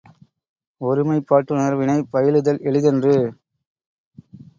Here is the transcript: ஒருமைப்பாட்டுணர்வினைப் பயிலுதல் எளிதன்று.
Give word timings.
ஒருமைப்பாட்டுணர்வினைப் 0.81 2.09
பயிலுதல் 2.11 2.59
எளிதன்று. 2.61 3.13